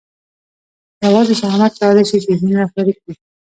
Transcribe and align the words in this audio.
یوازې 1.05 1.33
شهامت 1.41 1.73
کولای 1.79 2.03
شي 2.09 2.17
چې 2.23 2.31
ژوند 2.39 2.57
رهبري 2.61 2.93
کړي. 2.99 3.13